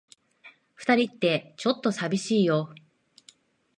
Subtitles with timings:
[0.73, 2.73] 二人って、ちょっと寂しいよ。